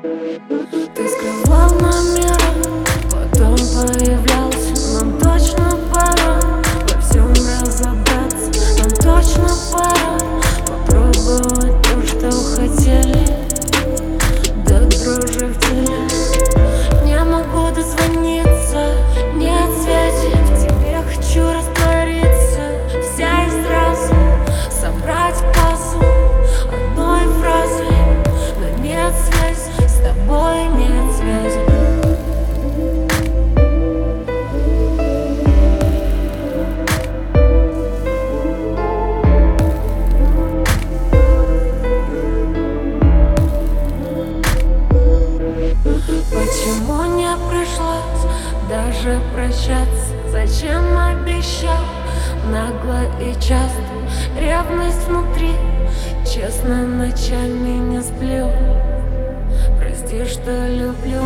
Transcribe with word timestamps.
Ты 0.00 1.08
скрывал 1.08 1.70
номера, 1.80 2.38
потом 3.10 3.56
появлялся 3.56 4.37
даже 48.68 49.20
прощаться. 49.34 50.14
Зачем 50.30 50.84
обещал 50.96 51.84
нагло 52.50 53.00
и 53.20 53.32
часто? 53.34 53.82
Ревность 54.38 55.08
внутри, 55.08 55.52
честно 56.24 56.86
ночами 56.86 57.78
не 57.78 58.02
сплю. 58.02 58.50
Прости, 59.80 60.24
что 60.26 60.68
люблю 60.68 61.22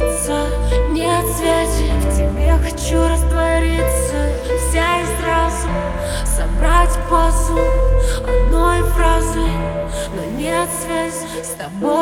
дозвониться, 0.00 0.46
нет 0.90 1.24
связи 1.36 1.90
К 2.00 2.16
тебе 2.16 2.52
хочу 2.58 3.08
раствориться 3.08 4.32
Вся 4.68 5.00
из 5.00 5.10
разума, 5.24 5.92
собрать 6.24 6.96
пазл 7.10 7.58
Одной 8.24 8.82
фразой, 8.82 9.50
но 10.14 10.38
нет 10.38 10.68
связи 10.82 11.42
С 11.42 11.54
тобой 11.56 11.95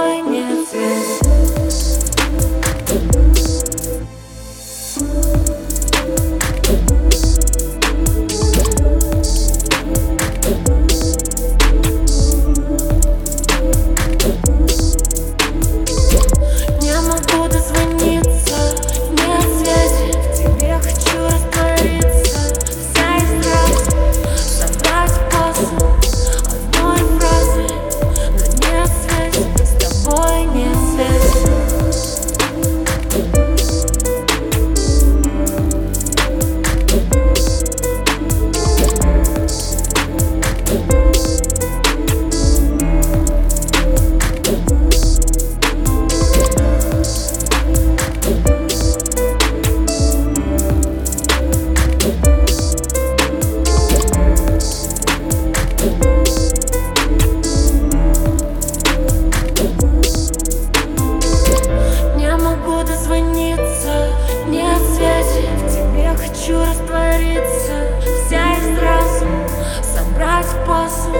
пазл 70.84 71.14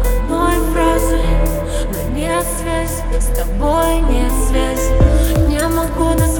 Одной 0.00 0.54
фразой, 0.72 1.20
но 1.92 2.16
нет 2.16 2.44
связи 2.58 3.02
С 3.20 3.36
тобой 3.36 4.00
нет 4.00 4.32
связи. 4.48 4.92
Не 5.48 5.60
могу 5.68 6.14
дозвониться, 6.14 6.33